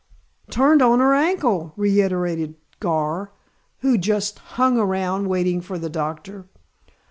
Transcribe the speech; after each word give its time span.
"Turned 0.49 0.81
on 0.81 0.97
her 0.97 1.13
ankle," 1.13 1.73
reiterated 1.77 2.55
Gar, 2.79 3.33
who 3.81 3.99
just 3.99 4.39
"hung 4.57 4.79
around" 4.79 5.27
waiting 5.27 5.61
for 5.61 5.77
the 5.77 5.91
doctor. 5.91 6.47